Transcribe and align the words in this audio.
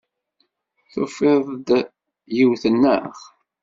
Tufiḍ-d 0.91 1.67
yiwet, 2.35 2.63
naɣ? 2.73 3.15